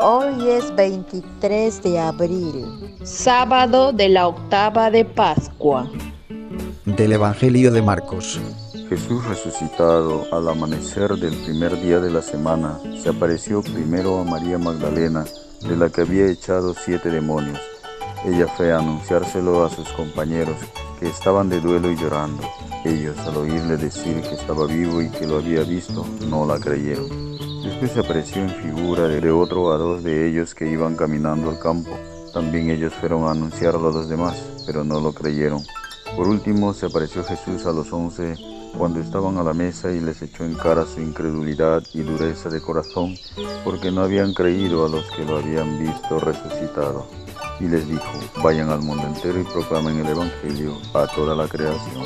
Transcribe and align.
Hoy 0.00 0.48
es 0.48 0.74
23 0.76 1.82
de 1.82 1.98
abril, 1.98 2.96
sábado 3.02 3.92
de 3.92 4.08
la 4.08 4.28
octava 4.28 4.90
de 4.90 5.04
Pascua. 5.04 5.90
Del 6.84 7.12
Evangelio 7.12 7.72
de 7.72 7.82
Marcos. 7.82 8.40
Jesús 8.88 9.24
resucitado 9.26 10.24
al 10.32 10.48
amanecer 10.48 11.10
del 11.16 11.34
primer 11.44 11.78
día 11.82 11.98
de 11.98 12.10
la 12.10 12.22
semana, 12.22 12.78
se 13.02 13.08
apareció 13.08 13.60
primero 13.62 14.20
a 14.20 14.24
María 14.24 14.56
Magdalena, 14.56 15.24
de 15.62 15.76
la 15.76 15.90
que 15.90 16.02
había 16.02 16.26
echado 16.26 16.74
siete 16.74 17.10
demonios. 17.10 17.58
Ella 18.24 18.46
fue 18.56 18.72
a 18.72 18.78
anunciárselo 18.78 19.64
a 19.64 19.70
sus 19.70 19.88
compañeros, 19.90 20.56
que 21.00 21.08
estaban 21.08 21.48
de 21.48 21.60
duelo 21.60 21.90
y 21.90 21.96
llorando. 21.96 22.42
Ellos, 22.84 23.18
al 23.18 23.36
oírle 23.36 23.76
decir 23.76 24.22
que 24.22 24.34
estaba 24.34 24.66
vivo 24.66 25.02
y 25.02 25.10
que 25.10 25.26
lo 25.26 25.38
había 25.38 25.62
visto, 25.62 26.06
no 26.28 26.46
la 26.46 26.58
creyeron. 26.58 27.08
Después 27.62 27.90
se 27.90 28.00
apareció 28.00 28.42
en 28.42 28.50
figura 28.50 29.08
de 29.08 29.30
otro 29.30 29.72
a 29.72 29.78
dos 29.78 30.04
de 30.04 30.28
ellos 30.28 30.54
que 30.54 30.70
iban 30.70 30.96
caminando 30.96 31.50
al 31.50 31.58
campo. 31.58 31.90
También 32.32 32.70
ellos 32.70 32.92
fueron 32.94 33.24
a 33.24 33.32
anunciarlo 33.32 33.88
a 33.88 33.92
los 33.92 34.08
demás, 34.08 34.36
pero 34.64 34.84
no 34.84 35.00
lo 35.00 35.12
creyeron. 35.12 35.62
Por 36.16 36.28
último 36.28 36.72
se 36.72 36.86
apareció 36.86 37.24
Jesús 37.24 37.66
a 37.66 37.72
los 37.72 37.92
once 37.92 38.36
cuando 38.76 39.00
estaban 39.00 39.38
a 39.38 39.42
la 39.42 39.52
mesa 39.52 39.90
y 39.90 40.00
les 40.00 40.22
echó 40.22 40.44
en 40.44 40.54
cara 40.54 40.86
su 40.86 41.00
incredulidad 41.00 41.82
y 41.94 42.02
dureza 42.02 42.48
de 42.48 42.60
corazón, 42.60 43.16
porque 43.64 43.90
no 43.90 44.02
habían 44.02 44.34
creído 44.34 44.86
a 44.86 44.88
los 44.88 45.04
que 45.10 45.24
lo 45.24 45.38
habían 45.38 45.78
visto 45.78 46.20
resucitado. 46.20 47.06
Y 47.60 47.64
les 47.64 47.88
dijo, 47.88 48.04
vayan 48.42 48.70
al 48.70 48.82
mundo 48.82 49.04
entero 49.06 49.40
y 49.40 49.44
proclamen 49.44 49.98
el 49.98 50.06
Evangelio 50.06 50.78
a 50.94 51.06
toda 51.08 51.34
la 51.34 51.48
creación. 51.48 52.04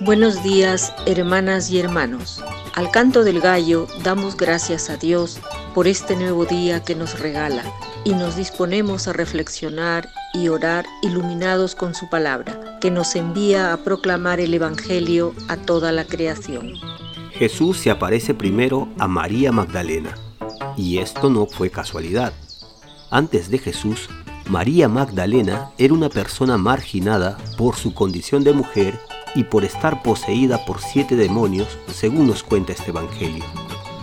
Buenos 0.00 0.44
días, 0.44 0.94
hermanas 1.06 1.70
y 1.70 1.80
hermanos. 1.80 2.40
Al 2.76 2.92
canto 2.92 3.24
del 3.24 3.40
gallo 3.40 3.88
damos 4.04 4.36
gracias 4.36 4.90
a 4.90 4.96
Dios 4.96 5.40
por 5.74 5.88
este 5.88 6.14
nuevo 6.14 6.46
día 6.46 6.84
que 6.84 6.94
nos 6.94 7.18
regala 7.18 7.64
y 8.04 8.12
nos 8.12 8.36
disponemos 8.36 9.08
a 9.08 9.12
reflexionar 9.12 10.08
y 10.34 10.50
orar 10.50 10.86
iluminados 11.02 11.74
con 11.74 11.96
su 11.96 12.08
palabra, 12.08 12.78
que 12.80 12.92
nos 12.92 13.16
envía 13.16 13.72
a 13.72 13.78
proclamar 13.78 14.38
el 14.38 14.54
Evangelio 14.54 15.34
a 15.48 15.56
toda 15.56 15.90
la 15.90 16.04
creación. 16.04 16.74
Jesús 17.32 17.78
se 17.78 17.90
aparece 17.90 18.34
primero 18.34 18.88
a 19.00 19.08
María 19.08 19.50
Magdalena, 19.50 20.14
y 20.76 20.98
esto 20.98 21.28
no 21.28 21.46
fue 21.46 21.70
casualidad. 21.70 22.32
Antes 23.10 23.50
de 23.50 23.58
Jesús, 23.58 24.08
María 24.48 24.88
Magdalena 24.88 25.72
era 25.76 25.92
una 25.92 26.08
persona 26.08 26.56
marginada 26.56 27.36
por 27.56 27.74
su 27.74 27.94
condición 27.94 28.44
de 28.44 28.52
mujer 28.52 29.00
y 29.38 29.44
por 29.44 29.64
estar 29.64 30.02
poseída 30.02 30.64
por 30.64 30.80
siete 30.80 31.14
demonios, 31.14 31.78
según 31.86 32.26
nos 32.26 32.42
cuenta 32.42 32.72
este 32.72 32.90
Evangelio. 32.90 33.44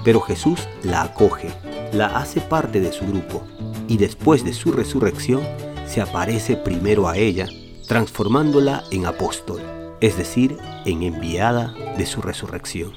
Pero 0.05 0.21
Jesús 0.21 0.61
la 0.81 1.01
acoge, 1.01 1.49
la 1.91 2.05
hace 2.05 2.39
parte 2.39 2.79
de 2.79 2.93
su 2.93 3.05
grupo, 3.05 3.43
y 3.89 3.97
después 3.97 4.45
de 4.45 4.53
su 4.53 4.71
resurrección, 4.71 5.41
se 5.85 5.99
aparece 5.99 6.55
primero 6.55 7.09
a 7.09 7.17
ella, 7.17 7.49
transformándola 7.85 8.85
en 8.91 9.07
apóstol, 9.07 9.61
es 9.99 10.17
decir, 10.17 10.55
en 10.85 11.03
enviada 11.03 11.75
de 11.97 12.05
su 12.05 12.21
resurrección. 12.21 12.93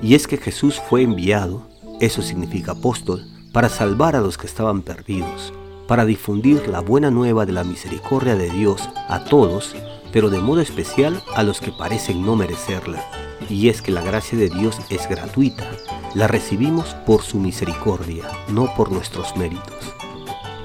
Y 0.00 0.14
es 0.14 0.26
que 0.26 0.38
Jesús 0.38 0.80
fue 0.88 1.02
enviado, 1.02 1.68
eso 2.00 2.22
significa 2.22 2.72
apóstol, 2.72 3.26
para 3.52 3.68
salvar 3.68 4.16
a 4.16 4.22
los 4.22 4.38
que 4.38 4.46
estaban 4.46 4.80
perdidos, 4.80 5.52
para 5.86 6.06
difundir 6.06 6.66
la 6.66 6.80
buena 6.80 7.10
nueva 7.10 7.44
de 7.44 7.52
la 7.52 7.62
misericordia 7.62 8.36
de 8.36 8.48
Dios 8.48 8.88
a 9.10 9.24
todos 9.24 9.76
pero 10.12 10.30
de 10.30 10.40
modo 10.40 10.60
especial 10.60 11.22
a 11.34 11.42
los 11.42 11.60
que 11.60 11.72
parecen 11.72 12.24
no 12.24 12.36
merecerla. 12.36 13.04
Y 13.48 13.68
es 13.68 13.82
que 13.82 13.92
la 13.92 14.02
gracia 14.02 14.36
de 14.36 14.48
Dios 14.48 14.78
es 14.90 15.08
gratuita, 15.08 15.70
la 16.14 16.26
recibimos 16.26 16.94
por 17.06 17.22
su 17.22 17.38
misericordia, 17.38 18.24
no 18.48 18.74
por 18.74 18.90
nuestros 18.90 19.36
méritos. 19.36 19.94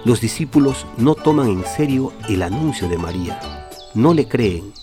Los 0.05 0.19
discípulos 0.19 0.85
no 0.97 1.15
toman 1.15 1.47
en 1.47 1.65
serio 1.65 2.11
el 2.27 2.41
anuncio 2.41 2.89
de 2.89 2.97
María, 2.97 3.69
no 3.93 4.13
le 4.13 4.27
creen. 4.27 4.73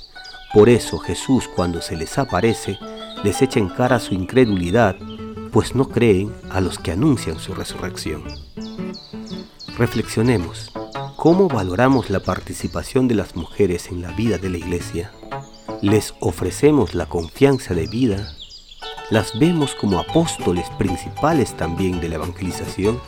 Por 0.54 0.68
eso 0.68 0.98
Jesús 0.98 1.48
cuando 1.54 1.82
se 1.82 1.96
les 1.96 2.16
aparece 2.18 2.78
les 3.22 3.42
echa 3.42 3.60
en 3.60 3.68
cara 3.68 4.00
su 4.00 4.14
incredulidad, 4.14 4.96
pues 5.52 5.74
no 5.74 5.88
creen 5.88 6.32
a 6.50 6.60
los 6.60 6.78
que 6.78 6.92
anuncian 6.92 7.38
su 7.38 7.54
resurrección. 7.54 8.22
Reflexionemos. 9.76 10.69
¿Cómo 11.20 11.48
valoramos 11.48 12.08
la 12.08 12.20
participación 12.20 13.06
de 13.06 13.14
las 13.14 13.36
mujeres 13.36 13.88
en 13.90 14.00
la 14.00 14.10
vida 14.12 14.38
de 14.38 14.48
la 14.48 14.56
iglesia? 14.56 15.12
¿Les 15.82 16.14
ofrecemos 16.18 16.94
la 16.94 17.10
confianza 17.10 17.74
de 17.74 17.86
vida? 17.86 18.32
¿Las 19.10 19.38
vemos 19.38 19.74
como 19.74 19.98
apóstoles 19.98 20.64
principales 20.78 21.54
también 21.54 22.00
de 22.00 22.08
la 22.08 22.14
evangelización? 22.14 22.98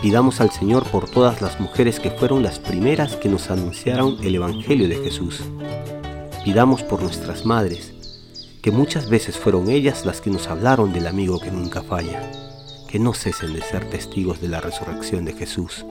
Pidamos 0.00 0.40
al 0.40 0.52
Señor 0.52 0.88
por 0.88 1.10
todas 1.10 1.42
las 1.42 1.58
mujeres 1.58 1.98
que 1.98 2.12
fueron 2.12 2.44
las 2.44 2.60
primeras 2.60 3.16
que 3.16 3.28
nos 3.28 3.50
anunciaron 3.50 4.16
el 4.22 4.36
Evangelio 4.36 4.88
de 4.88 5.02
Jesús. 5.02 5.42
Pidamos 6.44 6.84
por 6.84 7.02
nuestras 7.02 7.44
madres, 7.44 7.92
que 8.62 8.70
muchas 8.70 9.10
veces 9.10 9.36
fueron 9.36 9.68
ellas 9.68 10.06
las 10.06 10.20
que 10.20 10.30
nos 10.30 10.46
hablaron 10.46 10.92
del 10.92 11.08
amigo 11.08 11.40
que 11.40 11.50
nunca 11.50 11.82
falla, 11.82 12.30
que 12.86 13.00
no 13.00 13.14
cesen 13.14 13.52
de 13.52 13.62
ser 13.62 13.90
testigos 13.90 14.40
de 14.40 14.46
la 14.46 14.60
resurrección 14.60 15.24
de 15.24 15.32
Jesús 15.32 15.84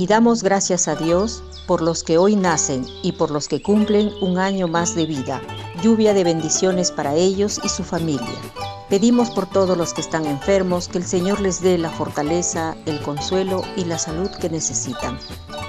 y 0.00 0.06
damos 0.06 0.42
gracias 0.42 0.88
a 0.88 0.96
Dios 0.96 1.42
por 1.66 1.82
los 1.82 2.02
que 2.02 2.16
hoy 2.16 2.34
nacen 2.34 2.86
y 3.02 3.12
por 3.12 3.30
los 3.30 3.48
que 3.48 3.60
cumplen 3.60 4.10
un 4.22 4.38
año 4.38 4.66
más 4.66 4.94
de 4.94 5.04
vida, 5.04 5.42
lluvia 5.82 6.14
de 6.14 6.24
bendiciones 6.24 6.90
para 6.90 7.16
ellos 7.16 7.60
y 7.62 7.68
su 7.68 7.84
familia. 7.84 8.40
Pedimos 8.88 9.28
por 9.28 9.44
todos 9.44 9.76
los 9.76 9.92
que 9.92 10.00
están 10.00 10.24
enfermos 10.24 10.88
que 10.88 10.96
el 10.96 11.04
Señor 11.04 11.38
les 11.40 11.60
dé 11.60 11.76
la 11.76 11.90
fortaleza, 11.90 12.74
el 12.86 12.98
consuelo 13.02 13.60
y 13.76 13.84
la 13.84 13.98
salud 13.98 14.30
que 14.40 14.48
necesitan. 14.48 15.18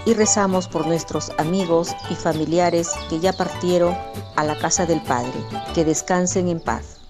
Y 0.05 0.13
rezamos 0.13 0.69
por 0.69 0.87
nuestros 0.87 1.29
amigos 1.37 1.93
y 2.09 2.15
familiares 2.15 2.89
que 3.09 3.19
ya 3.19 3.33
partieron 3.33 3.97
a 4.37 4.45
la 4.45 4.57
casa 4.57 4.85
del 4.85 5.01
Padre, 5.01 5.33
que 5.75 5.83
descansen 5.83 6.47
en 6.47 6.61
paz. 6.61 7.01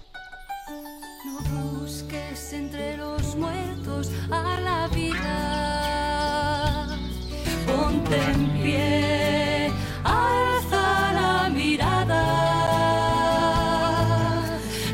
En 8.10 8.48
pie, 8.62 9.70
alza 10.04 11.12
la 11.12 11.50
mirada. 11.50 12.24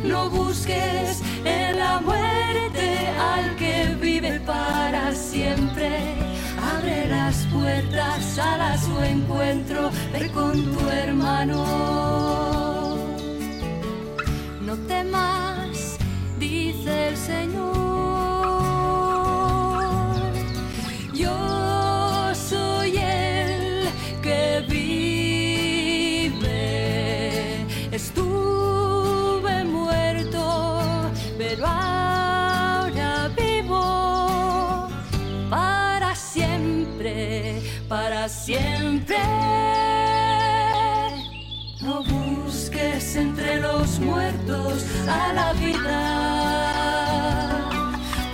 No 0.04 0.30
busques 0.30 1.22
en 1.44 1.78
la 1.78 2.00
muerte 2.00 3.08
al 3.34 3.56
que 3.56 3.96
vive 4.00 4.40
para 4.40 5.14
siempre. 5.14 5.90
Abre 6.76 7.08
las 7.08 7.46
puertas 7.52 8.38
a 8.38 8.76
su 8.78 8.98
encuentro, 9.02 9.90
ve 10.12 10.30
con 10.30 10.52
tu 10.52 10.87
para 37.88 38.28
siempre. 38.28 39.16
No 41.80 42.02
busques 42.04 43.16
entre 43.16 43.60
los 43.60 43.98
muertos 44.00 44.84
a 45.08 45.32
la 45.32 45.52
vida. 45.54 46.00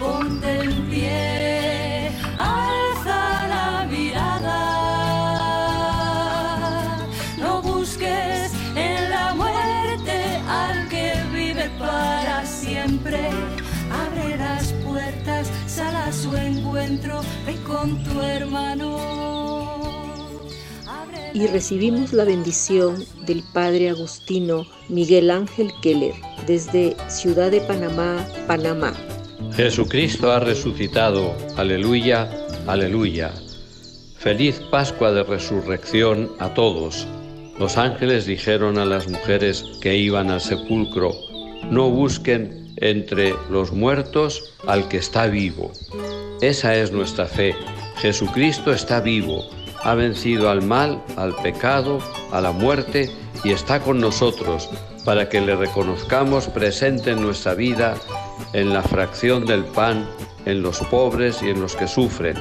Ponte 0.01 0.61
en 0.61 0.91
pie, 0.91 2.11
alza 2.39 3.47
la 3.49 3.87
mirada. 3.89 4.59
No 7.39 7.63
busques 7.63 8.53
en 8.75 9.11
la 9.11 9.35
muerte 9.35 10.41
al 10.49 10.89
que 10.89 11.15
vive 11.33 11.71
para 11.79 12.45
siempre. 12.45 13.31
Abre 14.05 14.37
las 14.37 14.73
puertas, 14.85 15.49
sal 15.67 15.95
a 15.95 16.13
su 16.13 16.37
encuentro, 16.37 17.21
ve 17.47 17.57
con 17.63 18.03
tu 18.03 18.21
hermano 18.21 19.34
y 21.33 21.47
recibimos 21.49 22.13
la 22.13 22.25
bendición 22.25 23.05
del 23.27 23.43
Padre 23.53 23.91
Agustino 23.91 24.67
Miguel 24.89 25.31
Ángel 25.31 25.71
Keller 25.83 26.15
desde 26.47 26.97
Ciudad 27.09 27.51
de 27.51 27.61
Panamá, 27.61 28.27
Panamá. 28.47 28.93
Jesucristo 29.57 30.31
ha 30.31 30.41
resucitado, 30.41 31.35
aleluya, 31.57 32.31
aleluya. 32.67 33.33
Feliz 34.19 34.61
Pascua 34.71 35.13
de 35.13 35.23
Resurrección 35.23 36.31
a 36.39 36.55
todos. 36.55 37.07
Los 37.59 37.77
ángeles 37.77 38.27
dijeron 38.27 38.79
a 38.79 38.85
las 38.85 39.09
mujeres 39.09 39.65
que 39.81 39.97
iban 39.97 40.31
al 40.31 40.41
sepulcro, 40.41 41.13
no 41.71 41.91
busquen 41.91 42.75
entre 42.77 43.35
los 43.51 43.73
muertos 43.73 44.55
al 44.67 44.89
que 44.89 44.97
está 44.97 45.27
vivo. 45.27 45.73
Esa 46.41 46.75
es 46.75 46.91
nuestra 46.91 47.27
fe. 47.27 47.55
Jesucristo 47.97 48.73
está 48.73 49.01
vivo, 49.01 49.45
ha 49.85 49.95
vencido 49.95 50.51
al 50.51 50.63
mal, 50.63 51.03
al 51.17 51.35
pecado, 51.37 51.99
a 52.33 52.41
la 52.41 52.53
muerte 52.53 53.11
y 53.45 53.53
está 53.53 53.81
con 53.81 54.01
nosotros 54.01 54.71
para 55.05 55.29
que 55.29 55.41
le 55.41 55.55
reconozcamos 55.55 56.49
presente 56.49 57.11
en 57.11 57.21
nuestra 57.21 57.55
vida, 57.55 57.95
en 58.55 58.73
la 58.73 58.83
fracción 58.83 59.45
del 59.45 59.65
pan, 59.65 60.09
en 60.47 60.63
los 60.63 60.79
pobres 60.81 61.43
y 61.43 61.51
en 61.51 61.61
los 61.61 61.77
que 61.77 61.87
sufren. 61.87 62.37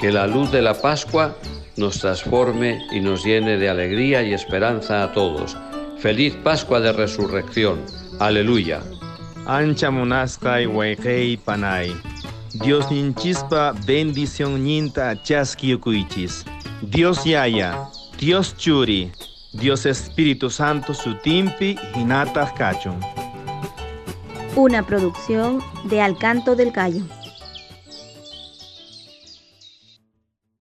Que 0.00 0.10
la 0.10 0.26
luz 0.26 0.50
de 0.50 0.60
la 0.60 0.74
Pascua 0.74 1.36
nos 1.76 2.00
transforme 2.00 2.80
y 2.92 3.00
nos 3.00 3.24
llene 3.24 3.56
de 3.56 3.68
alegría 3.68 4.22
y 4.22 4.34
esperanza 4.34 5.04
a 5.04 5.12
todos. 5.12 5.56
Feliz 5.98 6.34
Pascua 6.42 6.80
de 6.80 6.92
Resurrección. 6.92 7.80
Aleluya. 8.18 8.80
Ancha 9.46 9.90
monasca 9.90 10.60
y 10.60 11.36
panay. 11.36 11.94
Dios 12.54 12.90
ninchispa 12.90 13.74
bendición 13.86 14.62
ninta 14.64 15.20
chaskiukuichis. 15.22 16.44
Dios 16.82 17.24
yaya, 17.24 17.88
Dios 18.18 18.56
churi, 18.56 19.12
Dios 19.52 19.86
Espíritu 19.86 20.50
Santo 20.50 20.92
sutimpi 20.92 21.76
hinata 21.94 22.52
cachon. 22.54 23.00
Una 24.56 24.84
producción 24.84 25.62
de 25.84 26.00
Alcanto 26.00 26.54
del 26.56 26.72
Cayo. 26.72 27.04